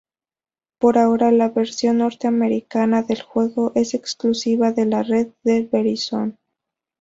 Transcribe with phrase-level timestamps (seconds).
[0.79, 6.39] Por ahora, la versión norteamericana del juego es exclusiva de la red de Verizon.